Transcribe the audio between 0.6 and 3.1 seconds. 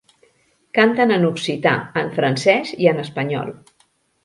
Canten en occità, en francès i en